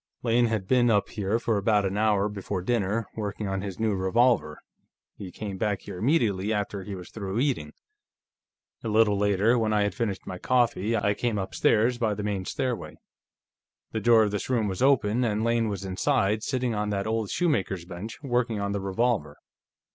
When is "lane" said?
0.23-0.47, 15.43-15.69